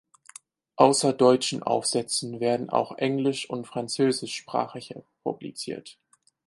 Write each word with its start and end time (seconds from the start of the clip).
Außer 0.77 1.13
deutschen 1.13 1.61
Aufsätzen 1.61 2.39
werden 2.39 2.71
auch 2.71 2.97
englisch- 2.97 3.47
und 3.47 3.67
französischsprachige 3.67 5.03
publiziert. 5.23 5.99